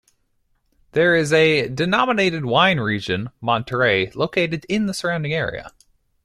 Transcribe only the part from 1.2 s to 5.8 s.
a denominated wine region-Monterrey-located in the surrounding area.